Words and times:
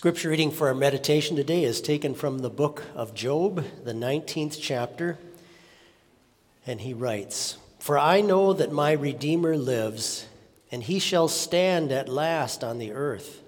Scripture 0.00 0.30
reading 0.30 0.50
for 0.50 0.68
our 0.68 0.74
meditation 0.74 1.36
today 1.36 1.62
is 1.62 1.82
taken 1.82 2.14
from 2.14 2.38
the 2.38 2.48
book 2.48 2.84
of 2.94 3.12
Job, 3.12 3.62
the 3.84 3.92
19th 3.92 4.56
chapter. 4.58 5.18
And 6.66 6.80
he 6.80 6.94
writes 6.94 7.58
For 7.80 7.98
I 7.98 8.22
know 8.22 8.54
that 8.54 8.72
my 8.72 8.92
Redeemer 8.92 9.58
lives, 9.58 10.26
and 10.72 10.82
he 10.82 11.00
shall 11.00 11.28
stand 11.28 11.92
at 11.92 12.08
last 12.08 12.64
on 12.64 12.78
the 12.78 12.92
earth. 12.92 13.42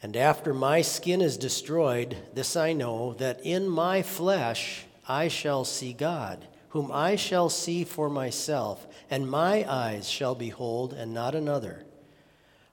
And 0.00 0.16
after 0.16 0.54
my 0.54 0.82
skin 0.82 1.20
is 1.20 1.36
destroyed, 1.36 2.16
this 2.32 2.54
I 2.54 2.72
know, 2.72 3.14
that 3.14 3.40
in 3.44 3.68
my 3.68 4.02
flesh 4.02 4.84
I 5.08 5.26
shall 5.26 5.64
see 5.64 5.92
God, 5.92 6.46
whom 6.68 6.92
I 6.92 7.16
shall 7.16 7.48
see 7.48 7.82
for 7.82 8.08
myself, 8.08 8.86
and 9.10 9.28
my 9.28 9.68
eyes 9.68 10.08
shall 10.08 10.36
behold, 10.36 10.92
and 10.92 11.12
not 11.12 11.34
another. 11.34 11.82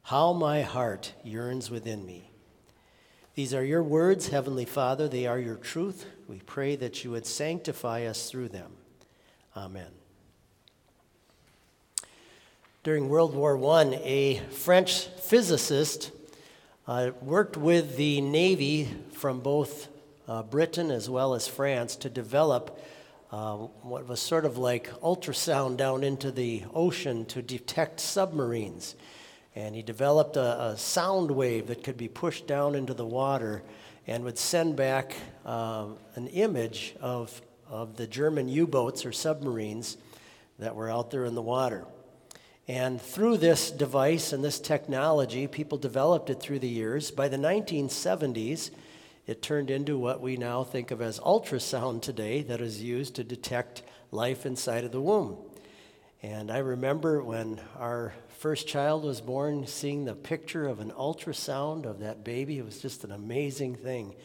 How 0.03 0.31
my 0.31 0.61
heart 0.61 1.13
yearns 1.23 1.71
within 1.71 2.05
me. 2.05 2.29
These 3.35 3.55
are 3.55 3.65
your 3.65 3.81
words, 3.81 4.27
Heavenly 4.27 4.65
Father. 4.65 5.07
They 5.07 5.25
are 5.25 5.39
your 5.39 5.55
truth. 5.55 6.05
We 6.27 6.39
pray 6.45 6.75
that 6.75 7.03
you 7.03 7.09
would 7.11 7.25
sanctify 7.25 8.05
us 8.05 8.29
through 8.29 8.49
them. 8.49 8.73
Amen. 9.57 9.89
During 12.83 13.09
World 13.09 13.33
War 13.33 13.57
I, 13.79 13.99
a 14.03 14.37
French 14.51 15.07
physicist 15.07 16.11
uh, 16.87 17.09
worked 17.23 17.57
with 17.57 17.97
the 17.97 18.21
Navy 18.21 18.87
from 19.13 19.39
both 19.39 19.87
uh, 20.27 20.43
Britain 20.43 20.91
as 20.91 21.09
well 21.09 21.33
as 21.33 21.47
France 21.47 21.95
to 21.95 22.11
develop 22.11 22.79
uh, 23.31 23.55
what 23.81 24.07
was 24.07 24.19
sort 24.19 24.45
of 24.45 24.59
like 24.59 24.91
ultrasound 25.01 25.77
down 25.77 26.03
into 26.03 26.29
the 26.29 26.65
ocean 26.71 27.25
to 27.25 27.41
detect 27.41 27.99
submarines. 27.99 28.95
And 29.55 29.75
he 29.75 29.83
developed 29.83 30.35
a, 30.35 30.63
a, 30.63 30.77
sound 30.77 31.29
wave 31.29 31.67
that 31.67 31.83
could 31.83 31.97
be 31.97 32.07
pushed 32.07 32.47
down 32.47 32.73
into 32.73 32.93
the 32.93 33.05
water 33.05 33.63
and 34.07 34.23
would 34.23 34.37
send 34.37 34.75
back 34.75 35.15
um, 35.45 35.97
an 36.15 36.27
image 36.27 36.95
of, 36.99 37.41
of 37.69 37.95
the 37.95 38.07
German 38.07 38.47
U 38.47 38.65
boats 38.65 39.05
or 39.05 39.11
submarines 39.11 39.97
that 40.59 40.75
were 40.75 40.89
out 40.89 41.11
there 41.11 41.25
in 41.25 41.35
the 41.35 41.41
water. 41.41 41.85
And 42.67 43.01
through 43.01 43.37
this 43.37 43.71
device 43.71 44.31
and 44.31 44.43
this 44.43 44.59
technology, 44.59 45.47
people 45.47 45.77
developed 45.77 46.29
it 46.29 46.39
through 46.39 46.59
the 46.59 46.69
years. 46.69 47.11
By 47.11 47.27
the 47.27 47.37
1970s, 47.37 48.71
it 49.27 49.41
turned 49.41 49.69
into 49.69 49.97
what 49.97 50.21
we 50.21 50.37
now 50.37 50.63
think 50.63 50.91
of 50.91 51.01
as 51.01 51.19
ultrasound 51.19 52.01
today, 52.01 52.41
that 52.43 52.61
is 52.61 52.81
used 52.81 53.15
to 53.15 53.23
detect 53.23 53.83
life 54.11 54.45
inside 54.45 54.83
of 54.83 54.91
the 54.91 55.01
womb. 55.01 55.37
And 56.23 56.49
I 56.49 56.59
remember 56.59 57.21
when 57.21 57.59
our 57.77 58.13
first 58.39 58.65
child 58.65 59.03
was 59.03 59.19
born, 59.19 59.67
seeing 59.67 60.05
the 60.05 60.15
picture 60.15 60.65
of 60.65 60.79
an 60.79 60.91
ultrasound 60.91 61.85
of 61.85 61.99
that 61.99 62.23
baby, 62.23 62.59
it 62.59 62.63
was 62.63 62.81
just 62.81 63.03
an 63.03 63.11
amazing 63.11 63.75
thing. 63.75 64.15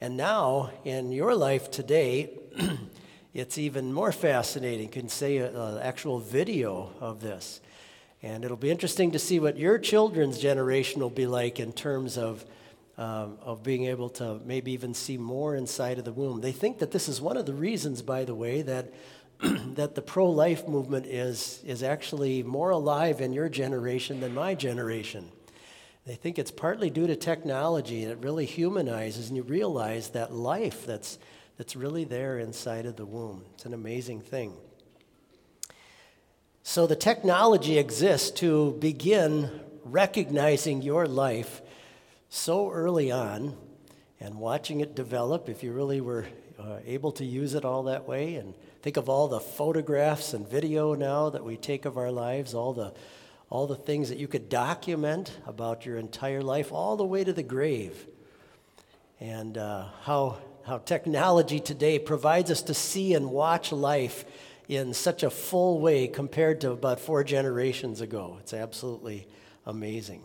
And 0.00 0.16
now, 0.16 0.72
in 0.84 1.12
your 1.12 1.36
life 1.36 1.70
today, 1.70 2.36
it's 3.34 3.56
even 3.56 3.92
more 3.92 4.10
fascinating. 4.10 4.86
You 4.86 4.92
can 4.92 5.08
see 5.08 5.36
an 5.36 5.78
actual 5.80 6.18
video 6.18 6.90
of 6.98 7.20
this. 7.20 7.60
And 8.20 8.44
it'll 8.44 8.56
be 8.56 8.72
interesting 8.72 9.12
to 9.12 9.20
see 9.20 9.38
what 9.38 9.56
your 9.56 9.78
children's 9.78 10.40
generation 10.40 11.00
will 11.00 11.08
be 11.08 11.28
like 11.28 11.60
in 11.60 11.72
terms 11.72 12.18
of, 12.18 12.44
um, 12.96 13.38
of 13.42 13.62
being 13.62 13.84
able 13.84 14.08
to 14.10 14.40
maybe 14.44 14.72
even 14.72 14.92
see 14.92 15.16
more 15.16 15.54
inside 15.54 16.00
of 16.00 16.04
the 16.04 16.12
womb. 16.12 16.40
They 16.40 16.50
think 16.50 16.80
that 16.80 16.90
this 16.90 17.08
is 17.08 17.20
one 17.20 17.36
of 17.36 17.46
the 17.46 17.54
reasons, 17.54 18.02
by 18.02 18.24
the 18.24 18.34
way, 18.34 18.62
that 18.62 18.92
that 19.74 19.94
the 19.94 20.02
pro 20.02 20.28
life 20.28 20.66
movement 20.66 21.06
is, 21.06 21.62
is 21.64 21.82
actually 21.82 22.42
more 22.42 22.70
alive 22.70 23.20
in 23.20 23.32
your 23.32 23.48
generation 23.48 24.20
than 24.20 24.34
my 24.34 24.54
generation. 24.54 25.30
They 26.06 26.14
think 26.14 26.38
it's 26.38 26.50
partly 26.50 26.90
due 26.90 27.06
to 27.06 27.16
technology 27.16 28.02
and 28.02 28.10
it 28.10 28.18
really 28.18 28.46
humanizes, 28.46 29.28
and 29.28 29.36
you 29.36 29.42
realize 29.42 30.10
that 30.10 30.32
life 30.32 30.86
that's, 30.86 31.18
that's 31.56 31.76
really 31.76 32.04
there 32.04 32.38
inside 32.38 32.86
of 32.86 32.96
the 32.96 33.06
womb. 33.06 33.44
It's 33.54 33.66
an 33.66 33.74
amazing 33.74 34.22
thing. 34.22 34.54
So 36.62 36.86
the 36.86 36.96
technology 36.96 37.78
exists 37.78 38.30
to 38.40 38.72
begin 38.80 39.50
recognizing 39.84 40.82
your 40.82 41.06
life 41.06 41.62
so 42.28 42.70
early 42.70 43.10
on 43.10 43.56
and 44.20 44.38
watching 44.38 44.80
it 44.80 44.94
develop 44.94 45.48
if 45.48 45.62
you 45.62 45.72
really 45.72 46.00
were 46.00 46.26
uh, 46.58 46.78
able 46.84 47.12
to 47.12 47.24
use 47.24 47.54
it 47.54 47.64
all 47.64 47.84
that 47.84 48.08
way 48.08 48.34
and 48.34 48.54
Think 48.80 48.96
of 48.96 49.08
all 49.08 49.26
the 49.26 49.40
photographs 49.40 50.34
and 50.34 50.48
video 50.48 50.94
now 50.94 51.30
that 51.30 51.44
we 51.44 51.56
take 51.56 51.84
of 51.84 51.98
our 51.98 52.12
lives, 52.12 52.54
all 52.54 52.72
the, 52.72 52.94
all 53.50 53.66
the 53.66 53.74
things 53.74 54.08
that 54.08 54.18
you 54.18 54.28
could 54.28 54.48
document 54.48 55.36
about 55.48 55.84
your 55.84 55.98
entire 55.98 56.42
life, 56.42 56.70
all 56.70 56.96
the 56.96 57.04
way 57.04 57.24
to 57.24 57.32
the 57.32 57.42
grave. 57.42 58.06
And 59.18 59.58
uh, 59.58 59.86
how, 60.02 60.38
how 60.64 60.78
technology 60.78 61.58
today 61.58 61.98
provides 61.98 62.52
us 62.52 62.62
to 62.62 62.74
see 62.74 63.14
and 63.14 63.30
watch 63.30 63.72
life 63.72 64.24
in 64.68 64.94
such 64.94 65.24
a 65.24 65.30
full 65.30 65.80
way 65.80 66.06
compared 66.06 66.60
to 66.60 66.70
about 66.70 67.00
four 67.00 67.24
generations 67.24 68.00
ago. 68.00 68.36
It's 68.40 68.54
absolutely 68.54 69.26
amazing. 69.66 70.22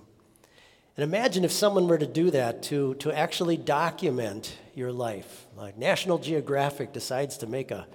And 0.96 1.04
imagine 1.04 1.44
if 1.44 1.52
someone 1.52 1.88
were 1.88 1.98
to 1.98 2.06
do 2.06 2.30
that 2.30 2.62
to, 2.64 2.94
to 2.96 3.12
actually 3.12 3.58
document 3.58 4.56
your 4.74 4.92
life. 4.92 5.46
Like 5.56 5.78
National 5.78 6.18
Geographic 6.18 6.94
decides 6.94 7.38
to 7.38 7.48
make 7.48 7.72
a, 7.72 7.88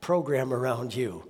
program 0.00 0.52
around 0.52 0.94
you, 0.94 1.24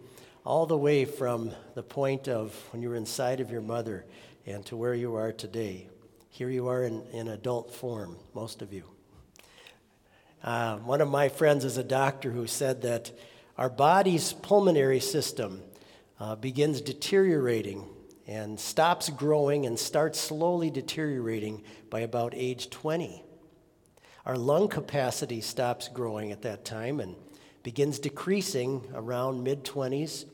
all 0.44 0.64
the 0.64 0.78
way 0.78 1.04
from 1.04 1.52
the 1.74 1.82
point 1.82 2.28
of 2.28 2.54
when 2.70 2.82
you 2.82 2.88
were 2.88 2.96
inside 2.96 3.40
of 3.40 3.50
your 3.50 3.60
mother 3.60 4.04
and 4.46 4.64
to 4.64 4.76
where 4.76 4.94
you 4.94 5.16
are 5.16 5.32
today. 5.32 5.88
Here 6.30 6.48
you 6.48 6.68
are 6.68 6.84
in, 6.84 7.02
in 7.12 7.28
adult 7.28 7.74
form, 7.74 8.16
most 8.34 8.62
of 8.62 8.72
you. 8.72 8.84
Uh, 10.42 10.78
one 10.78 11.00
of 11.00 11.10
my 11.10 11.28
friends 11.28 11.64
is 11.64 11.76
a 11.76 11.84
doctor 11.84 12.30
who 12.30 12.46
said 12.46 12.82
that 12.82 13.10
our 13.58 13.68
body's 13.68 14.32
pulmonary 14.32 15.00
system 15.00 15.60
uh, 16.18 16.36
begins 16.36 16.80
deteriorating 16.80 17.86
and 18.26 18.58
stops 18.58 19.10
growing 19.10 19.66
and 19.66 19.78
starts 19.78 20.18
slowly 20.18 20.70
deteriorating 20.70 21.62
by 21.90 22.00
about 22.00 22.32
age 22.34 22.70
20. 22.70 23.22
Our 24.26 24.36
lung 24.36 24.68
capacity 24.68 25.40
stops 25.40 25.88
growing 25.88 26.32
at 26.32 26.42
that 26.42 26.64
time, 26.64 27.00
and 27.00 27.16
begins 27.62 27.98
decreasing 27.98 28.82
around 28.94 29.42
mid 29.42 29.64
20s 29.64 30.24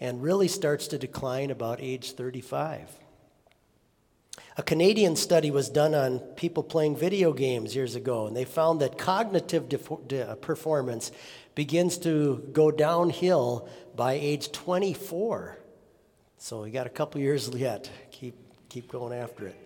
and 0.00 0.22
really 0.22 0.48
starts 0.48 0.88
to 0.88 0.98
decline 0.98 1.50
about 1.50 1.80
age 1.80 2.12
35. 2.12 2.90
A 4.56 4.62
Canadian 4.62 5.16
study 5.16 5.50
was 5.50 5.68
done 5.68 5.94
on 5.94 6.18
people 6.18 6.62
playing 6.62 6.96
video 6.96 7.32
games 7.32 7.74
years 7.74 7.94
ago, 7.94 8.26
and 8.26 8.36
they 8.36 8.44
found 8.44 8.80
that 8.80 8.98
cognitive 8.98 9.68
de- 9.68 10.28
uh, 10.28 10.34
performance 10.36 11.10
begins 11.54 11.98
to 11.98 12.48
go 12.52 12.70
downhill 12.70 13.68
by 13.96 14.12
age 14.12 14.52
24. 14.52 15.58
So 16.38 16.62
we 16.62 16.70
got 16.70 16.86
a 16.86 16.90
couple 16.90 17.20
years 17.20 17.48
yet. 17.48 17.90
Keep, 18.10 18.34
keep 18.68 18.90
going 18.90 19.16
after 19.16 19.46
it. 19.46 19.63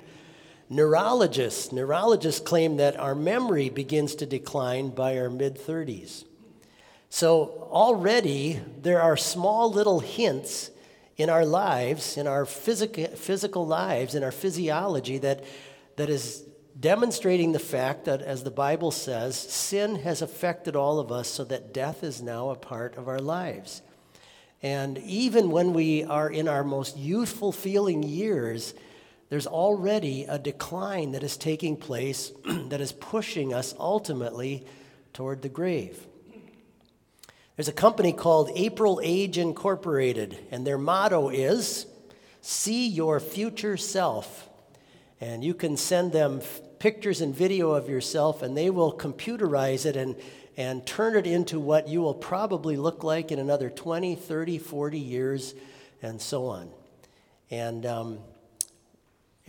Neurologists, 0.70 1.72
neurologists 1.72 2.40
claim 2.40 2.76
that 2.76 2.98
our 2.98 3.14
memory 3.14 3.70
begins 3.70 4.14
to 4.16 4.26
decline 4.26 4.90
by 4.90 5.18
our 5.18 5.30
mid 5.30 5.58
30s. 5.58 6.24
So 7.10 7.68
already 7.70 8.60
there 8.82 9.00
are 9.00 9.16
small 9.16 9.70
little 9.72 10.00
hints 10.00 10.70
in 11.16 11.30
our 11.30 11.46
lives, 11.46 12.16
in 12.16 12.26
our 12.26 12.44
physical, 12.44 13.06
physical 13.08 13.66
lives, 13.66 14.14
in 14.14 14.22
our 14.22 14.30
physiology 14.30 15.18
that, 15.18 15.42
that 15.96 16.10
is 16.10 16.44
demonstrating 16.78 17.52
the 17.52 17.58
fact 17.58 18.04
that, 18.04 18.22
as 18.22 18.44
the 18.44 18.50
Bible 18.50 18.90
says, 18.90 19.36
sin 19.36 19.96
has 19.96 20.22
affected 20.22 20.76
all 20.76 21.00
of 21.00 21.10
us 21.10 21.28
so 21.28 21.44
that 21.44 21.72
death 21.72 22.04
is 22.04 22.22
now 22.22 22.50
a 22.50 22.54
part 22.54 22.96
of 22.96 23.08
our 23.08 23.18
lives. 23.18 23.82
And 24.62 24.98
even 24.98 25.50
when 25.50 25.72
we 25.72 26.04
are 26.04 26.28
in 26.28 26.46
our 26.46 26.62
most 26.62 26.96
youthful 26.96 27.52
feeling 27.52 28.02
years, 28.02 28.74
there's 29.28 29.46
already 29.46 30.24
a 30.24 30.38
decline 30.38 31.12
that 31.12 31.22
is 31.22 31.36
taking 31.36 31.76
place 31.76 32.32
that 32.68 32.80
is 32.80 32.92
pushing 32.92 33.52
us 33.52 33.74
ultimately 33.78 34.66
toward 35.12 35.42
the 35.42 35.48
grave. 35.48 36.06
There's 37.56 37.68
a 37.68 37.72
company 37.72 38.12
called 38.12 38.50
April 38.54 39.00
Age 39.02 39.36
Incorporated, 39.36 40.38
and 40.50 40.66
their 40.66 40.78
motto 40.78 41.28
is 41.28 41.86
See 42.40 42.86
Your 42.86 43.18
Future 43.18 43.76
Self. 43.76 44.48
And 45.20 45.42
you 45.42 45.54
can 45.54 45.76
send 45.76 46.12
them 46.12 46.40
pictures 46.78 47.20
and 47.20 47.34
video 47.34 47.72
of 47.72 47.88
yourself, 47.88 48.42
and 48.42 48.56
they 48.56 48.70
will 48.70 48.96
computerize 48.96 49.84
it 49.84 49.96
and, 49.96 50.14
and 50.56 50.86
turn 50.86 51.16
it 51.16 51.26
into 51.26 51.58
what 51.58 51.88
you 51.88 52.00
will 52.00 52.14
probably 52.14 52.76
look 52.76 53.02
like 53.02 53.32
in 53.32 53.40
another 53.40 53.68
20, 53.68 54.14
30, 54.14 54.58
40 54.58 54.98
years, 55.00 55.54
and 56.00 56.20
so 56.22 56.46
on. 56.46 56.70
And 57.50 57.84
um, 57.84 58.18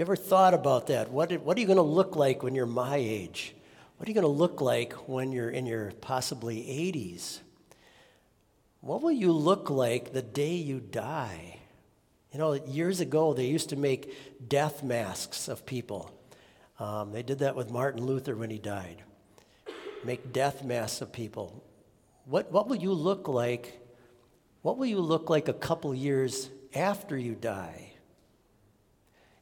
ever 0.03 0.15
thought 0.15 0.53
about 0.53 0.87
that? 0.87 1.11
What, 1.11 1.31
what 1.41 1.57
are 1.57 1.59
you 1.59 1.67
going 1.67 1.77
to 1.77 1.83
look 1.83 2.15
like 2.15 2.41
when 2.41 2.55
you're 2.55 2.65
my 2.65 2.95
age? 2.95 3.53
What 3.97 4.07
are 4.07 4.11
you 4.11 4.15
going 4.15 4.23
to 4.23 4.39
look 4.39 4.61
like 4.61 4.93
when 5.09 5.31
you're 5.33 5.49
in 5.49 5.65
your 5.65 5.91
possibly 5.99 6.57
80s? 6.61 7.39
What 8.81 9.01
will 9.01 9.11
you 9.11 9.33
look 9.33 9.69
like 9.69 10.13
the 10.13 10.21
day 10.21 10.55
you 10.55 10.79
die? 10.79 11.59
You 12.31 12.39
know, 12.39 12.53
years 12.53 13.01
ago, 13.01 13.33
they 13.33 13.47
used 13.47 13.69
to 13.69 13.75
make 13.75 14.47
death 14.47 14.83
masks 14.83 15.47
of 15.47 15.65
people. 15.65 16.11
Um, 16.79 17.11
they 17.11 17.23
did 17.23 17.39
that 17.39 17.55
with 17.55 17.69
Martin 17.69 18.05
Luther 18.05 18.35
when 18.35 18.49
he 18.49 18.57
died. 18.57 19.03
Make 20.05 20.31
death 20.31 20.63
masks 20.63 21.01
of 21.01 21.11
people. 21.11 21.61
What, 22.23 22.51
what 22.53 22.69
will 22.69 22.77
you 22.77 22.93
look 22.93 23.27
like? 23.27 23.81
What 24.61 24.77
will 24.77 24.85
you 24.85 25.01
look 25.01 25.29
like 25.29 25.49
a 25.49 25.53
couple 25.53 25.93
years 25.93 26.49
after 26.73 27.17
you 27.17 27.35
die? 27.35 27.88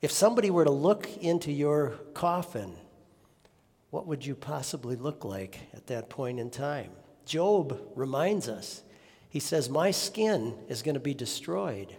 If 0.01 0.12
somebody 0.12 0.51
were 0.51 0.66
to 0.66 0.72
look 0.72 1.10
into 1.18 1.51
your 1.51 1.92
coffin, 2.13 2.75
what 3.89 4.06
would 4.06 4.25
you 4.25 4.36
possibly 4.36 4.96
look 4.96 5.25
like 5.25 5.60
at 5.74 5.88
that 5.88 6.10
point 6.10 6.39
in 6.39 6.51
time? 6.51 6.92
Job 7.25 7.82
reminds 7.96 8.48
us. 8.48 8.84
He 9.30 9.39
says, 9.39 9.70
My 9.70 9.92
skin 9.92 10.56
is 10.70 10.84
going 10.84 10.94
to 10.94 11.00
be 11.00 11.13
destroyed. 11.13 11.96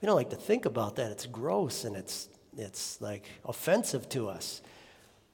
We 0.00 0.06
don't 0.06 0.14
like 0.14 0.30
to 0.30 0.36
think 0.36 0.64
about 0.64 0.96
that. 0.96 1.10
It's 1.10 1.26
gross 1.26 1.84
and 1.84 1.96
it's, 1.96 2.28
it's 2.56 3.00
like 3.00 3.26
offensive 3.44 4.08
to 4.10 4.28
us. 4.28 4.62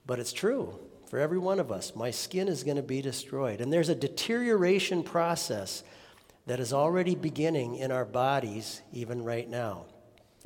But 0.06 0.18
it's 0.18 0.32
true 0.32 0.78
for 1.10 1.18
every 1.18 1.38
one 1.38 1.60
of 1.60 1.70
us. 1.70 1.94
My 1.94 2.10
skin 2.10 2.48
is 2.48 2.64
going 2.64 2.76
to 2.76 2.82
be 2.82 3.02
destroyed. 3.02 3.60
And 3.60 3.72
there's 3.72 3.90
a 3.90 3.94
deterioration 3.94 5.02
process 5.02 5.84
that 6.46 6.60
is 6.60 6.72
already 6.72 7.14
beginning 7.14 7.76
in 7.76 7.92
our 7.92 8.04
bodies, 8.04 8.80
even 8.92 9.22
right 9.22 9.48
now. 9.48 9.84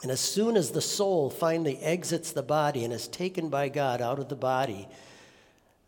And 0.03 0.13
as 0.13 0.21
soon 0.21 0.57
as 0.57 0.71
the 0.71 0.81
soul 0.81 1.29
finally 1.29 1.79
exits 1.79 2.33
the 2.33 2.43
body 2.43 2.85
and 2.85 2.93
is 2.93 3.09
taken 3.09 3.49
by 3.49 3.69
God 3.69 4.01
out 4.01 4.19
of 4.19 4.29
the 4.29 4.37
body, 4.37 4.89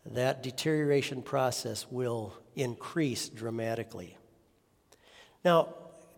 that 0.05 0.43
deterioration 0.43 1.21
process 1.21 1.85
will 1.89 2.33
increase 2.55 3.29
dramatically. 3.29 4.17
Now, 5.45 5.75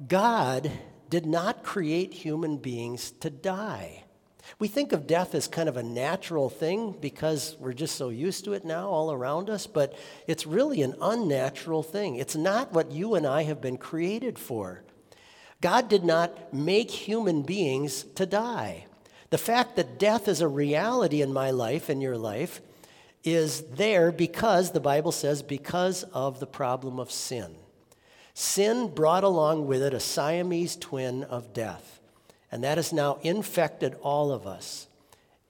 God 0.07 0.71
did 1.09 1.25
not 1.25 1.63
create 1.63 2.13
human 2.13 2.57
beings 2.57 3.11
to 3.19 3.29
die. 3.29 4.03
We 4.59 4.67
think 4.67 4.91
of 4.91 5.07
death 5.07 5.35
as 5.35 5.47
kind 5.47 5.69
of 5.69 5.77
a 5.77 5.83
natural 5.83 6.49
thing 6.49 6.95
because 6.99 7.55
we're 7.59 7.73
just 7.73 7.95
so 7.95 8.09
used 8.09 8.43
to 8.45 8.53
it 8.53 8.65
now 8.65 8.89
all 8.89 9.11
around 9.11 9.49
us, 9.49 9.67
but 9.67 9.97
it's 10.27 10.45
really 10.45 10.81
an 10.81 10.95
unnatural 11.01 11.83
thing. 11.83 12.17
It's 12.17 12.35
not 12.35 12.73
what 12.73 12.91
you 12.91 13.15
and 13.15 13.25
I 13.25 13.43
have 13.43 13.61
been 13.61 13.77
created 13.77 14.37
for. 14.37 14.83
God 15.63 15.87
did 15.87 16.03
not 16.03 16.53
make 16.53 16.91
human 16.91 17.41
beings 17.41 18.03
to 18.15 18.25
die. 18.25 18.85
The 19.29 19.37
fact 19.37 19.77
that 19.77 19.97
death 19.97 20.27
is 20.27 20.41
a 20.41 20.47
reality 20.47 21.21
in 21.21 21.31
my 21.31 21.51
life, 21.51 21.89
in 21.89 22.01
your 22.01 22.17
life, 22.17 22.59
is 23.23 23.61
there 23.61 24.11
because, 24.11 24.71
the 24.71 24.81
Bible 24.81 25.13
says, 25.13 25.41
because 25.41 26.03
of 26.11 26.41
the 26.41 26.45
problem 26.45 26.99
of 26.99 27.09
sin. 27.09 27.55
Sin 28.33 28.93
brought 28.93 29.23
along 29.23 29.65
with 29.65 29.81
it 29.81 29.93
a 29.93 30.01
Siamese 30.01 30.75
twin 30.75 31.23
of 31.23 31.53
death. 31.53 32.01
And 32.51 32.65
that 32.65 32.77
has 32.77 32.91
now 32.91 33.19
infected 33.21 33.95
all 34.01 34.33
of 34.33 34.45
us. 34.45 34.87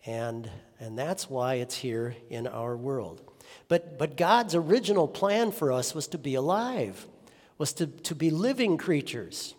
And, 0.05 0.47
and 0.79 0.95
that's 0.95 1.27
why 1.27 1.55
it's 1.55 1.77
here 1.77 2.15
in 2.29 2.45
our 2.45 2.77
world. 2.77 3.19
But, 3.67 3.97
but 3.97 4.15
God's 4.15 4.53
original 4.53 5.07
plan 5.07 5.51
for 5.51 5.71
us 5.71 5.95
was 5.95 6.07
to 6.09 6.19
be 6.19 6.35
alive, 6.35 7.07
was 7.57 7.73
to, 7.73 7.87
to 7.87 8.13
be 8.13 8.29
living 8.29 8.77
creatures. 8.77 9.55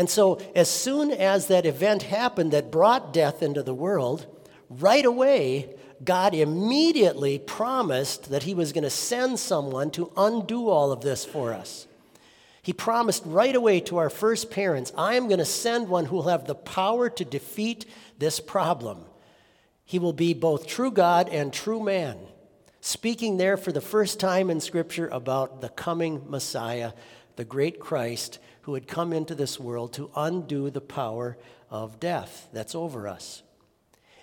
And 0.00 0.08
so, 0.08 0.40
as 0.54 0.70
soon 0.70 1.10
as 1.10 1.48
that 1.48 1.66
event 1.66 2.04
happened 2.04 2.52
that 2.52 2.70
brought 2.70 3.12
death 3.12 3.42
into 3.42 3.62
the 3.62 3.74
world, 3.74 4.24
right 4.70 5.04
away, 5.04 5.74
God 6.02 6.34
immediately 6.34 7.38
promised 7.38 8.30
that 8.30 8.44
He 8.44 8.54
was 8.54 8.72
going 8.72 8.84
to 8.84 8.88
send 8.88 9.38
someone 9.38 9.90
to 9.90 10.10
undo 10.16 10.70
all 10.70 10.90
of 10.90 11.02
this 11.02 11.26
for 11.26 11.52
us. 11.52 11.86
He 12.62 12.72
promised 12.72 13.24
right 13.26 13.54
away 13.54 13.80
to 13.80 13.98
our 13.98 14.08
first 14.08 14.50
parents, 14.50 14.90
I 14.96 15.16
am 15.16 15.28
going 15.28 15.38
to 15.38 15.44
send 15.44 15.90
one 15.90 16.06
who 16.06 16.16
will 16.16 16.28
have 16.28 16.46
the 16.46 16.54
power 16.54 17.10
to 17.10 17.24
defeat 17.26 17.84
this 18.16 18.40
problem. 18.40 19.04
He 19.84 19.98
will 19.98 20.14
be 20.14 20.32
both 20.32 20.66
true 20.66 20.90
God 20.90 21.28
and 21.28 21.52
true 21.52 21.82
man, 21.82 22.16
speaking 22.80 23.36
there 23.36 23.58
for 23.58 23.70
the 23.70 23.82
first 23.82 24.18
time 24.18 24.48
in 24.48 24.60
Scripture 24.60 25.08
about 25.08 25.60
the 25.60 25.68
coming 25.68 26.22
Messiah, 26.26 26.92
the 27.36 27.44
great 27.44 27.80
Christ, 27.80 28.38
who 28.70 28.74
had 28.74 28.86
come 28.86 29.12
into 29.12 29.34
this 29.34 29.58
world 29.58 29.92
to 29.92 30.08
undo 30.14 30.70
the 30.70 30.80
power 30.80 31.36
of 31.70 31.98
death 31.98 32.46
that's 32.52 32.72
over 32.72 33.08
us. 33.08 33.42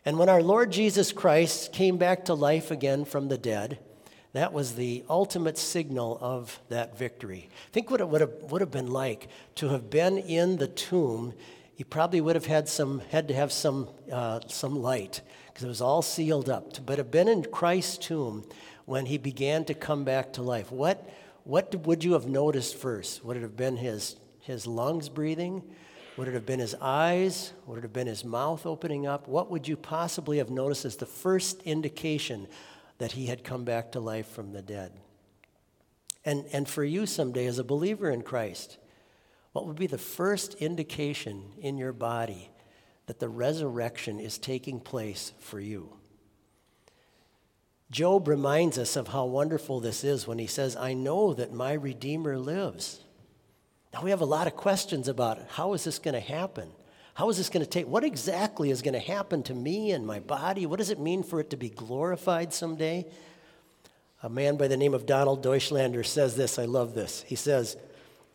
And 0.06 0.18
when 0.18 0.30
our 0.30 0.42
Lord 0.42 0.72
Jesus 0.72 1.12
Christ 1.12 1.74
came 1.74 1.98
back 1.98 2.24
to 2.26 2.34
life 2.34 2.72
again 2.72 3.04
from 3.04 3.28
the 3.28 3.38
dead, 3.38 3.78
that 4.32 4.54
was 4.54 4.76
the 4.76 5.04
ultimate 5.10 5.58
signal 5.58 6.18
of 6.22 6.62
that 6.70 6.98
victory. 6.98 7.50
Think 7.74 7.92
what 7.92 8.00
it 8.00 8.08
would 8.08 8.22
have, 8.22 8.32
would 8.50 8.62
have 8.62 8.72
been 8.72 8.90
like 8.90 9.28
to 9.56 9.68
have 9.68 9.90
been 9.90 10.18
in 10.18 10.56
the 10.56 10.70
tomb. 10.70 11.34
You 11.76 11.84
probably 11.84 12.22
would 12.22 12.36
have 12.36 12.46
had, 12.46 12.70
some, 12.70 13.02
had 13.10 13.28
to 13.28 13.34
have 13.34 13.52
some, 13.52 13.90
uh, 14.10 14.40
some 14.48 14.82
light 14.82 15.20
because 15.48 15.66
it 15.66 15.68
was 15.68 15.82
all 15.82 16.02
sealed 16.02 16.50
up. 16.50 16.86
But 16.86 17.00
have 17.00 17.12
been 17.12 17.28
in 17.28 17.44
Christ's 17.44 17.98
tomb 17.98 18.46
when 18.86 19.08
he 19.08 19.18
began 19.18 19.66
to 19.66 19.74
come 19.74 20.06
back 20.06 20.32
to 20.34 20.42
life. 20.42 20.72
What, 20.72 21.06
what 21.44 21.76
would 21.86 22.06
you 22.06 22.14
have 22.14 22.28
noticed 22.28 22.78
first? 22.78 23.26
Would 23.26 23.36
it 23.36 23.42
have 23.42 23.58
been 23.58 23.76
his, 23.76 24.16
his 24.48 24.66
lungs 24.66 25.10
breathing? 25.10 25.62
Would 26.18 26.28
it 26.28 26.34
have 26.34 26.46
been 26.46 26.60
his 26.60 26.76
eyes? 26.82 27.54
Would 27.68 27.78
it 27.78 27.84
have 27.84 27.94
been 27.94 28.08
his 28.08 28.26
mouth 28.26 28.66
opening 28.66 29.06
up? 29.06 29.28
What 29.28 29.52
would 29.52 29.68
you 29.68 29.78
possibly 29.78 30.40
have 30.40 30.50
noticed 30.50 30.84
as 30.84 30.96
the 30.96 31.06
first 31.06 31.62
indication 31.62 32.48
that 32.98 33.14
he 33.14 33.28
had 33.28 33.44
come 33.44 33.64
back 33.64 33.92
to 33.92 34.00
life 34.00 34.28
from 34.28 34.52
the 34.52 34.62
dead. 34.62 34.92
And, 36.26 36.46
and 36.52 36.68
for 36.68 36.84
you 36.84 37.06
someday, 37.06 37.46
as 37.46 37.60
a 37.60 37.64
believer 37.64 38.10
in 38.10 38.22
Christ, 38.22 38.78
what 39.54 39.66
would 39.66 39.78
be 39.78 39.88
the 39.88 39.98
first 39.98 40.56
indication 40.56 41.44
in 41.60 41.78
your 41.78 41.94
body 41.94 42.50
that 43.06 43.20
the 43.20 43.30
resurrection 43.30 44.20
is 44.20 44.38
taking 44.38 44.80
place 44.80 45.34
for 45.40 45.60
you? 45.60 45.94
Job 47.90 48.28
reminds 48.28 48.78
us 48.78 48.98
of 48.98 49.10
how 49.10 49.26
wonderful 49.26 49.80
this 49.80 50.04
is 50.04 50.28
when 50.28 50.40
he 50.40 50.48
says, 50.48 50.76
I 50.76 50.94
know 50.94 51.34
that 51.34 51.54
my 51.54 51.72
Redeemer 51.72 52.38
lives. 52.38 53.00
Now, 53.94 54.02
we 54.04 54.10
have 54.10 54.22
a 54.22 54.26
lot 54.26 54.48
of 54.48 54.56
questions 54.56 55.08
about 55.08 55.40
how 55.50 55.74
is 55.74 55.84
this 55.84 56.00
going 56.00 56.14
to 56.14 56.20
happen? 56.20 56.70
How 57.14 57.30
is 57.30 57.38
this 57.38 57.50
going 57.50 57.66
to 57.66 57.70
take? 57.70 57.88
What 57.88 58.04
exactly 58.04 58.70
is 58.70 58.82
going 58.82 58.94
to 58.94 59.00
happen 59.00 59.42
to 59.44 59.56
me 59.56 59.92
and 59.92 60.06
my 60.06 60.20
body? 60.20 60.66
What 60.66 60.78
does 60.78 60.92
it 60.92 61.00
mean 61.00 61.24
for 61.24 61.40
it 61.40 61.50
to 61.50 61.58
be 61.58 61.70
glorified 61.70 62.54
someday? 62.54 63.06
A 64.22 64.30
man 64.30 64.58
by 64.58 64.68
the 64.68 64.78
name 64.78 64.94
of 64.94 65.06
Donald 65.06 65.44
Deutschlander 65.44 66.06
says 66.06 66.36
this. 66.36 66.60
I 66.60 66.66
love 66.66 66.94
this. 66.94 67.24
He 67.28 67.36
says, 67.36 67.78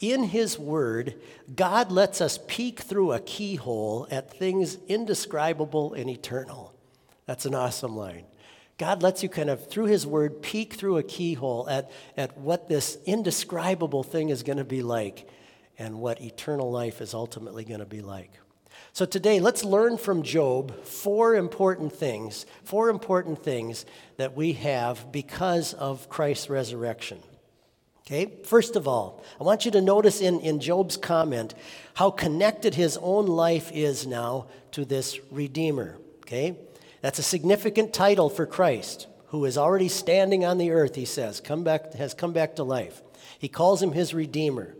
In 0.00 0.24
his 0.24 0.58
word, 0.58 1.14
God 1.54 1.92
lets 1.92 2.20
us 2.20 2.40
peek 2.46 2.80
through 2.80 3.12
a 3.12 3.20
keyhole 3.20 4.08
at 4.10 4.36
things 4.36 4.78
indescribable 4.88 5.94
and 5.94 6.10
eternal. 6.10 6.74
That's 7.26 7.46
an 7.46 7.54
awesome 7.54 7.96
line. 7.96 8.24
God 8.78 9.02
lets 9.02 9.22
you 9.22 9.28
kind 9.28 9.50
of, 9.50 9.68
through 9.68 9.84
His 9.84 10.06
Word, 10.06 10.42
peek 10.42 10.74
through 10.74 10.98
a 10.98 11.02
keyhole 11.04 11.68
at, 11.68 11.90
at 12.16 12.36
what 12.36 12.68
this 12.68 12.98
indescribable 13.06 14.02
thing 14.02 14.30
is 14.30 14.42
going 14.42 14.58
to 14.58 14.64
be 14.64 14.82
like 14.82 15.28
and 15.82 15.98
what 15.98 16.22
eternal 16.22 16.70
life 16.70 17.00
is 17.00 17.12
ultimately 17.12 17.64
going 17.64 17.80
to 17.80 17.86
be 17.86 18.02
like. 18.02 18.30
So 18.92 19.04
today, 19.04 19.40
let's 19.40 19.64
learn 19.64 19.98
from 19.98 20.22
Job 20.22 20.84
four 20.84 21.34
important 21.34 21.92
things, 21.92 22.46
four 22.62 22.88
important 22.88 23.42
things 23.42 23.84
that 24.16 24.36
we 24.36 24.52
have 24.52 25.10
because 25.10 25.74
of 25.74 26.08
Christ's 26.08 26.48
resurrection. 26.48 27.18
Okay, 28.06 28.32
first 28.44 28.76
of 28.76 28.86
all, 28.86 29.24
I 29.40 29.44
want 29.44 29.64
you 29.64 29.70
to 29.72 29.80
notice 29.80 30.20
in, 30.20 30.40
in 30.40 30.60
Job's 30.60 30.96
comment 30.96 31.54
how 31.94 32.10
connected 32.10 32.74
his 32.74 32.96
own 33.00 33.26
life 33.26 33.72
is 33.72 34.06
now 34.06 34.46
to 34.72 34.84
this 34.84 35.18
Redeemer. 35.30 35.98
Okay, 36.20 36.56
that's 37.00 37.18
a 37.18 37.24
significant 37.24 37.92
title 37.92 38.30
for 38.30 38.46
Christ, 38.46 39.08
who 39.28 39.44
is 39.44 39.58
already 39.58 39.88
standing 39.88 40.44
on 40.44 40.58
the 40.58 40.70
earth, 40.70 40.94
he 40.94 41.06
says, 41.06 41.40
come 41.40 41.64
back, 41.64 41.94
has 41.94 42.14
come 42.14 42.32
back 42.32 42.56
to 42.56 42.62
life. 42.62 43.02
He 43.38 43.48
calls 43.48 43.82
him 43.82 43.92
his 43.92 44.14
Redeemer. 44.14 44.76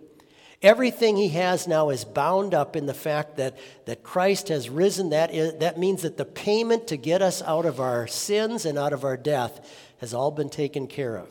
Everything 0.62 1.16
he 1.16 1.30
has 1.30 1.66
now 1.66 1.90
is 1.90 2.04
bound 2.04 2.54
up 2.54 2.76
in 2.76 2.86
the 2.86 2.94
fact 2.94 3.36
that, 3.36 3.58
that 3.86 4.04
Christ 4.04 4.48
has 4.48 4.70
risen. 4.70 5.10
That, 5.10 5.34
is, 5.34 5.58
that 5.58 5.76
means 5.76 6.02
that 6.02 6.16
the 6.16 6.24
payment 6.24 6.86
to 6.88 6.96
get 6.96 7.20
us 7.20 7.42
out 7.42 7.66
of 7.66 7.80
our 7.80 8.06
sins 8.06 8.64
and 8.64 8.78
out 8.78 8.92
of 8.92 9.04
our 9.04 9.16
death 9.16 9.68
has 9.98 10.14
all 10.14 10.30
been 10.30 10.50
taken 10.50 10.86
care 10.86 11.16
of. 11.16 11.28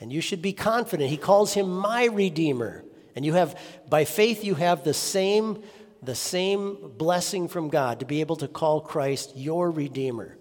And 0.00 0.12
you 0.12 0.20
should 0.20 0.42
be 0.42 0.52
confident. 0.52 1.10
He 1.10 1.16
calls 1.16 1.54
him 1.54 1.68
my 1.68 2.06
Redeemer. 2.06 2.84
And 3.14 3.24
you 3.24 3.34
have, 3.34 3.60
by 3.88 4.04
faith, 4.04 4.44
you 4.44 4.54
have 4.54 4.84
the 4.84 4.94
same, 4.94 5.62
the 6.02 6.14
same 6.14 6.92
blessing 6.96 7.48
from 7.48 7.68
God 7.68 8.00
to 8.00 8.06
be 8.06 8.20
able 8.20 8.36
to 8.36 8.48
call 8.48 8.80
Christ 8.80 9.36
your 9.36 9.70
Redeemer. 9.70 10.37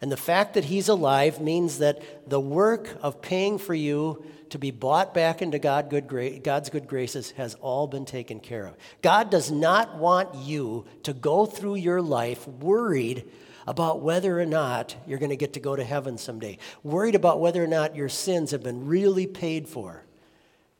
And 0.00 0.10
the 0.10 0.16
fact 0.16 0.54
that 0.54 0.64
he's 0.64 0.88
alive 0.88 1.40
means 1.40 1.78
that 1.78 2.28
the 2.28 2.40
work 2.40 2.96
of 3.02 3.20
paying 3.20 3.58
for 3.58 3.74
you 3.74 4.24
to 4.48 4.58
be 4.58 4.70
bought 4.70 5.14
back 5.14 5.42
into 5.42 5.58
God 5.58 5.90
good 5.90 6.08
gra- 6.08 6.38
God's 6.38 6.70
good 6.70 6.88
graces 6.88 7.32
has 7.32 7.54
all 7.56 7.86
been 7.86 8.04
taken 8.04 8.40
care 8.40 8.66
of. 8.66 8.76
God 9.02 9.30
does 9.30 9.50
not 9.50 9.96
want 9.96 10.34
you 10.34 10.86
to 11.04 11.12
go 11.12 11.46
through 11.46 11.76
your 11.76 12.02
life 12.02 12.48
worried 12.48 13.30
about 13.66 14.00
whether 14.00 14.40
or 14.40 14.46
not 14.46 14.96
you're 15.06 15.18
going 15.18 15.30
to 15.30 15.36
get 15.36 15.52
to 15.52 15.60
go 15.60 15.76
to 15.76 15.84
heaven 15.84 16.18
someday, 16.18 16.58
worried 16.82 17.14
about 17.14 17.40
whether 17.40 17.62
or 17.62 17.68
not 17.68 17.94
your 17.94 18.08
sins 18.08 18.50
have 18.50 18.62
been 18.62 18.86
really 18.86 19.26
paid 19.26 19.68
for. 19.68 20.04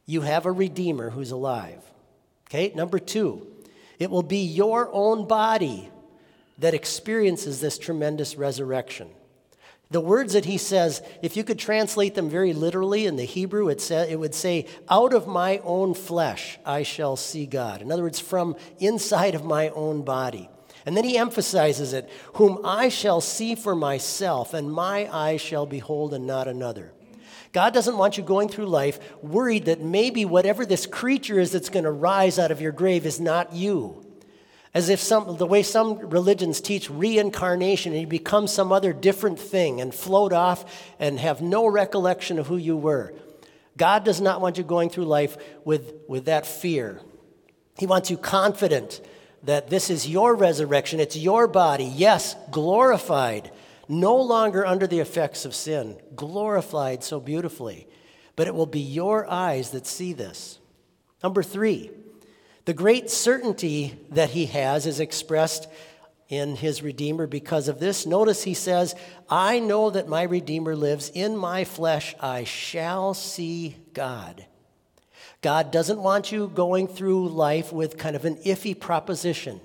You 0.07 0.23
have 0.23 0.47
a 0.47 0.53
Redeemer 0.53 1.11
who's 1.11 1.31
alive. 1.31 1.85
Okay, 2.49 2.73
number 2.75 2.99
two, 2.99 3.47
it 3.99 4.11
will 4.11 4.25
be 4.25 4.39
your 4.39 4.89
own 4.93 5.29
body 5.29 5.91
that 6.61 6.75
experiences 6.75 7.61
this 7.61 7.79
tremendous 7.79 8.37
resurrection. 8.37 9.09
The 9.91 10.01
words 10.01 10.35
that 10.35 10.45
he 10.45 10.57
says, 10.57 11.03
if 11.21 11.37
you 11.37 11.43
could 11.43 11.59
translate 11.59 12.15
them 12.15 12.31
very 12.31 12.53
literally 12.53 13.07
in 13.07 13.17
the 13.17 13.25
Hebrew, 13.25 13.69
it, 13.69 13.81
say, 13.81 14.13
it 14.13 14.21
would 14.21 14.37
say, 14.37 14.67
Out 14.89 15.13
of 15.13 15.27
my 15.27 15.59
own 15.65 15.95
flesh 15.95 16.59
I 16.65 16.85
shall 16.85 17.17
see 17.17 17.45
God. 17.45 17.83
In 17.83 17.91
other 17.91 18.05
words, 18.05 18.21
from 18.21 18.55
inside 18.79 19.35
of 19.35 19.45
my 19.45 19.71
own 19.71 20.03
body. 20.03 20.49
And 20.87 20.97
then 20.97 21.05
he 21.05 21.19
emphasizes 21.19 21.93
it, 21.93 22.09
Whom 22.35 22.61
I 22.65 22.89
shall 22.89 23.21
see 23.21 23.57
for 23.57 23.75
myself, 23.75 24.55
and 24.55 24.71
my 24.71 25.13
eyes 25.13 25.41
shall 25.41 25.67
behold, 25.67 26.15
and 26.15 26.25
not 26.25 26.47
another. 26.47 26.93
God 27.53 27.75
doesn't 27.75 27.99
want 27.99 28.17
you 28.17 28.23
going 28.23 28.49
through 28.49 28.67
life 28.67 29.01
worried 29.25 29.65
that 29.65 29.81
maybe 29.81 30.25
whatever 30.25 30.65
this 30.65 30.87
creature 30.87 31.41
is 31.41 31.51
that's 31.51 31.69
going 31.69 31.85
to 31.85 31.91
rise 31.91 32.39
out 32.39 32.53
of 32.53 32.61
your 32.61 32.71
grave 32.71 33.07
is 33.07 33.19
not 33.19 33.53
you. 33.53 34.07
As 34.73 34.89
if 34.89 35.01
some, 35.01 35.37
the 35.37 35.47
way 35.47 35.63
some 35.65 35.99
religions 36.11 36.61
teach 36.61 36.89
reincarnation, 36.89 37.93
and 37.93 38.01
you 38.01 38.07
become 38.07 38.47
some 38.47 38.71
other 38.71 38.93
different 38.93 39.39
thing 39.39 39.81
and 39.81 39.93
float 39.95 40.33
off 40.33 40.65
and 40.99 41.19
have 41.19 41.41
no 41.41 41.67
recollection 41.67 42.39
of 42.39 42.47
who 42.47 42.57
you 42.57 42.77
were. 42.77 43.13
God 43.77 44.05
does 44.05 44.21
not 44.21 44.41
want 44.41 44.59
you 44.59 44.65
going 44.65 44.91
through 44.91 45.07
life 45.07 45.37
with, 45.65 45.95
with 46.07 46.27
that 46.27 46.47
fear. 46.47 47.01
He 47.79 47.87
wants 47.87 48.11
you 48.11 48.17
confident 48.17 49.01
that 49.43 49.71
this 49.71 49.91
is 49.91 50.09
your 50.09 50.35
resurrection, 50.35 51.01
it's 51.01 51.17
your 51.17 51.49
body, 51.49 51.85
yes, 51.85 52.37
glorified, 52.51 53.51
no 53.89 54.17
longer 54.17 54.67
under 54.67 54.87
the 54.87 55.01
effects 55.01 55.45
of 55.45 55.55
sin, 55.55 55.97
glorified 56.15 57.03
so 57.03 57.19
beautifully. 57.19 57.89
But 58.37 58.47
it 58.47 58.55
will 58.55 58.67
be 58.67 58.81
your 58.81 59.29
eyes 59.29 59.71
that 59.71 59.87
see 59.87 60.13
this. 60.13 60.59
Number 61.23 61.43
three, 61.43 61.91
the 62.65 62.75
great 62.75 63.11
certainty 63.11 63.99
that 64.11 64.31
he 64.31 64.47
has 64.47 64.87
is 64.87 65.01
expressed 65.01 65.69
in 66.29 66.55
his 66.57 66.83
Redeemer 66.83 67.27
because 67.27 67.69
of 67.69 67.81
this. 67.81 68.07
Notice 68.07 68.45
he 68.45 68.55
says, 68.55 68.95
I 69.29 69.59
know 69.59 69.91
that 69.91 70.09
my 70.09 70.23
Redeemer 70.23 70.77
lives. 70.77 71.11
In 71.13 71.37
my 71.37 71.65
flesh 71.65 72.15
I 72.21 72.45
shall 72.45 73.15
see 73.15 73.77
God. 73.93 74.47
God 75.43 75.71
doesn't 75.73 76.01
want 76.01 76.31
you 76.31 76.49
going 76.49 76.87
through 76.87 77.29
life 77.31 77.73
with 77.73 77.99
kind 77.99 78.15
of 78.15 78.25
an 78.25 78.37
iffy 78.37 78.79
proposition. 78.79 79.61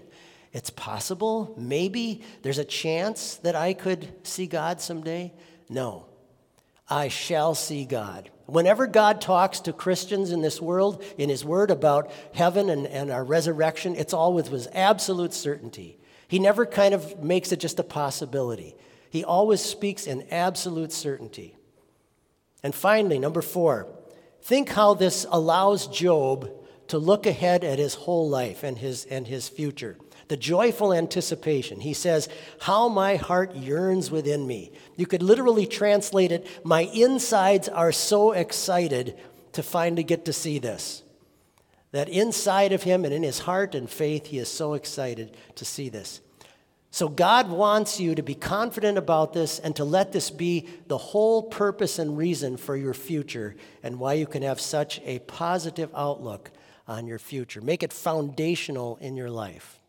It's 0.53 0.69
possible, 0.69 1.53
maybe, 1.57 2.21
there's 2.41 2.59
a 2.59 2.63
chance 2.63 3.35
that 3.37 3.55
I 3.55 3.73
could 3.73 4.25
see 4.25 4.47
God 4.47 4.79
someday. 4.79 5.33
No, 5.67 6.05
I 6.89 7.09
shall 7.09 7.55
see 7.55 7.83
God. 7.83 8.29
Whenever 8.45 8.85
God 8.85 9.21
talks 9.21 9.59
to 9.61 9.73
Christians 9.73 10.31
in 10.31 10.41
this 10.41 10.61
world, 10.61 11.03
in 11.17 11.29
His 11.29 11.43
Word 11.43 11.71
about 11.71 12.11
heaven 12.33 12.69
and, 12.69 12.85
and 12.85 13.11
our 13.11 13.23
resurrection, 13.23 13.95
it's 13.95 14.13
always 14.13 14.49
with 14.49 14.67
absolute 14.73 15.33
certainty. 15.33 15.97
He 16.27 16.39
never 16.39 16.65
kind 16.65 16.93
of 16.93 17.23
makes 17.23 17.51
it 17.51 17.59
just 17.59 17.79
a 17.79 17.83
possibility, 17.83 18.75
He 19.09 19.23
always 19.23 19.61
speaks 19.61 20.07
in 20.07 20.27
absolute 20.31 20.91
certainty. 20.91 21.55
And 22.63 22.73
finally, 22.73 23.19
number 23.19 23.41
four, 23.41 23.87
think 24.41 24.69
how 24.69 24.95
this 24.95 25.25
allows 25.29 25.87
Job 25.87 26.49
to 26.87 26.97
look 26.97 27.25
ahead 27.25 27.63
at 27.63 27.79
his 27.79 27.95
whole 27.95 28.29
life 28.29 28.63
and 28.63 28.77
his, 28.77 29.05
and 29.05 29.27
his 29.27 29.49
future 29.49 29.97
the 30.27 30.37
joyful 30.37 30.93
anticipation. 30.93 31.79
He 31.79 31.93
says, 31.93 32.29
How 32.61 32.89
my 32.89 33.15
heart 33.15 33.55
yearns 33.55 34.09
within 34.09 34.47
me. 34.47 34.71
You 34.95 35.05
could 35.05 35.23
literally 35.23 35.67
translate 35.67 36.31
it, 36.31 36.47
My 36.63 36.81
insides 36.81 37.69
are 37.69 37.91
so 37.91 38.31
excited 38.31 39.17
to 39.53 39.63
finally 39.63 40.03
get 40.03 40.25
to 40.25 40.33
see 40.33 40.59
this. 40.59 41.03
That 41.91 42.09
inside 42.09 42.73
of 42.73 42.83
him 42.83 43.05
and 43.05 43.13
in 43.13 43.23
his 43.23 43.39
heart 43.39 43.73
and 43.73 43.89
faith, 43.89 44.27
he 44.27 44.39
is 44.39 44.49
so 44.49 44.73
excited 44.73 45.35
to 45.55 45.65
see 45.65 45.89
this. 45.89 46.21
So, 46.91 47.09
God 47.09 47.49
wants 47.49 47.99
you 47.99 48.15
to 48.15 48.23
be 48.23 48.35
confident 48.35 48.97
about 48.97 49.33
this 49.33 49.59
and 49.59 49.75
to 49.75 49.83
let 49.83 50.13
this 50.13 50.29
be 50.29 50.69
the 50.87 50.97
whole 50.97 51.43
purpose 51.43 51.99
and 51.99 52.17
reason 52.17 52.55
for 52.55 52.77
your 52.77 52.93
future 52.93 53.55
and 53.83 53.99
why 53.99 54.13
you 54.13 54.25
can 54.25 54.43
have 54.43 54.61
such 54.61 55.01
a 55.03 55.19
positive 55.19 55.89
outlook 55.93 56.51
on 56.87 57.05
your 57.05 57.19
future. 57.19 57.59
Make 57.59 57.83
it 57.83 57.91
foundational 57.91 58.97
in 59.01 59.17
your 59.17 59.29
life. 59.29 59.81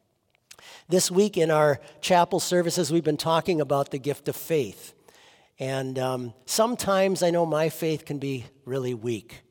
This 0.89 1.11
week 1.11 1.37
in 1.37 1.51
our 1.51 1.81
chapel 2.01 2.41
services, 2.41 2.93
we've 2.93 3.05
been 3.05 3.17
talking 3.17 3.61
about 3.61 3.91
the 3.91 3.99
gift 3.99 4.29
of 4.29 4.37
faith. 4.37 4.95
And 5.59 5.99
um, 5.99 6.35
sometimes 6.45 7.23
I 7.23 7.31
know 7.31 7.47
my 7.47 7.69
faith 7.69 8.05
can 8.05 8.19
be 8.19 8.47
really 8.65 8.95
weak. 8.95 9.43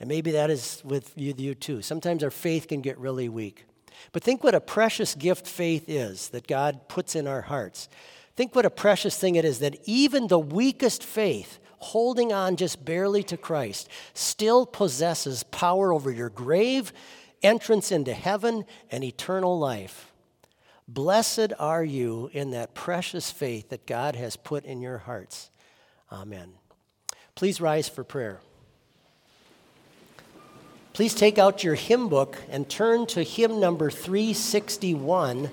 And 0.00 0.08
maybe 0.08 0.32
that 0.32 0.50
is 0.50 0.82
with 0.84 1.12
you, 1.16 1.34
you 1.36 1.54
too. 1.54 1.82
Sometimes 1.82 2.22
our 2.22 2.30
faith 2.30 2.68
can 2.68 2.80
get 2.80 2.98
really 2.98 3.28
weak. 3.28 3.64
But 4.12 4.22
think 4.22 4.44
what 4.44 4.54
a 4.54 4.60
precious 4.60 5.14
gift 5.14 5.46
faith 5.46 5.84
is 5.88 6.28
that 6.30 6.46
God 6.46 6.88
puts 6.88 7.14
in 7.14 7.26
our 7.26 7.42
hearts. 7.42 7.88
Think 8.34 8.54
what 8.54 8.66
a 8.66 8.70
precious 8.70 9.16
thing 9.16 9.36
it 9.36 9.44
is 9.44 9.60
that 9.60 9.76
even 9.84 10.28
the 10.28 10.38
weakest 10.38 11.02
faith, 11.02 11.58
holding 11.78 12.32
on 12.32 12.56
just 12.56 12.84
barely 12.84 13.22
to 13.24 13.36
Christ, 13.36 13.88
still 14.12 14.66
possesses 14.66 15.42
power 15.44 15.92
over 15.92 16.10
your 16.10 16.28
grave, 16.28 16.92
entrance 17.42 17.90
into 17.90 18.12
heaven, 18.12 18.64
and 18.90 19.02
eternal 19.02 19.58
life. 19.58 20.12
Blessed 20.88 21.52
are 21.58 21.84
you 21.84 22.30
in 22.32 22.52
that 22.52 22.74
precious 22.74 23.30
faith 23.30 23.70
that 23.70 23.86
God 23.86 24.14
has 24.14 24.36
put 24.36 24.64
in 24.64 24.80
your 24.80 24.98
hearts. 24.98 25.50
Amen. 26.12 26.52
Please 27.34 27.60
rise 27.60 27.88
for 27.88 28.04
prayer. 28.04 28.40
Please 30.92 31.14
take 31.14 31.38
out 31.38 31.64
your 31.64 31.74
hymn 31.74 32.08
book 32.08 32.38
and 32.48 32.68
turn 32.68 33.06
to 33.08 33.22
hymn 33.22 33.58
number 33.60 33.90
361. 33.90 35.50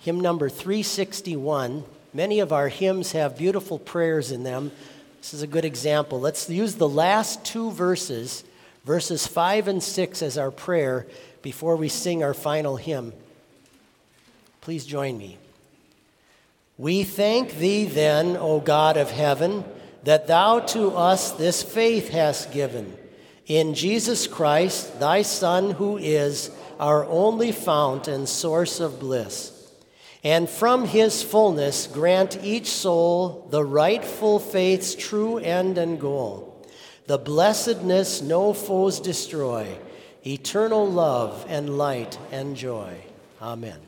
Hymn 0.00 0.20
number 0.20 0.48
361. 0.48 1.84
Many 2.14 2.40
of 2.40 2.52
our 2.52 2.68
hymns 2.68 3.12
have 3.12 3.36
beautiful 3.36 3.78
prayers 3.78 4.30
in 4.30 4.44
them. 4.44 4.70
This 5.18 5.34
is 5.34 5.42
a 5.42 5.46
good 5.48 5.64
example. 5.64 6.20
Let's 6.20 6.48
use 6.48 6.76
the 6.76 6.88
last 6.88 7.44
two 7.44 7.72
verses, 7.72 8.44
verses 8.84 9.26
5 9.26 9.68
and 9.68 9.82
6, 9.82 10.22
as 10.22 10.38
our 10.38 10.52
prayer 10.52 11.06
before 11.42 11.76
we 11.76 11.88
sing 11.88 12.22
our 12.22 12.32
final 12.32 12.76
hymn. 12.76 13.12
Please 14.68 14.84
join 14.84 15.16
me. 15.16 15.38
We 16.76 17.02
thank 17.02 17.56
thee 17.56 17.86
then, 17.86 18.36
O 18.36 18.60
God 18.60 18.98
of 18.98 19.10
heaven, 19.10 19.64
that 20.04 20.26
thou 20.26 20.60
to 20.60 20.90
us 20.90 21.30
this 21.30 21.62
faith 21.62 22.10
hast 22.10 22.52
given. 22.52 22.94
In 23.46 23.72
Jesus 23.72 24.26
Christ, 24.26 25.00
thy 25.00 25.22
Son, 25.22 25.70
who 25.70 25.96
is 25.96 26.50
our 26.78 27.06
only 27.06 27.50
fount 27.50 28.08
and 28.08 28.28
source 28.28 28.78
of 28.78 29.00
bliss. 29.00 29.72
And 30.22 30.50
from 30.50 30.84
his 30.84 31.22
fullness 31.22 31.86
grant 31.86 32.38
each 32.44 32.66
soul 32.66 33.48
the 33.48 33.64
rightful 33.64 34.38
faith's 34.38 34.94
true 34.94 35.38
end 35.38 35.78
and 35.78 35.98
goal, 35.98 36.62
the 37.06 37.16
blessedness 37.16 38.20
no 38.20 38.52
foes 38.52 39.00
destroy, 39.00 39.66
eternal 40.26 40.86
love 40.86 41.46
and 41.48 41.78
light 41.78 42.18
and 42.30 42.54
joy. 42.54 42.98
Amen. 43.40 43.87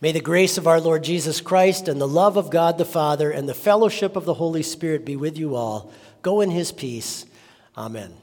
May 0.00 0.12
the 0.12 0.20
grace 0.20 0.56
of 0.56 0.66
our 0.66 0.80
Lord 0.80 1.04
Jesus 1.04 1.40
Christ 1.42 1.86
and 1.86 2.00
the 2.00 2.08
love 2.08 2.38
of 2.38 2.50
God 2.50 2.78
the 2.78 2.86
Father 2.86 3.30
and 3.30 3.48
the 3.48 3.54
fellowship 3.54 4.16
of 4.16 4.24
the 4.24 4.34
Holy 4.34 4.62
Spirit 4.62 5.04
be 5.04 5.16
with 5.16 5.36
you 5.36 5.54
all. 5.54 5.92
Go 6.22 6.40
in 6.40 6.50
his 6.50 6.72
peace. 6.72 7.26
Amen. 7.76 8.14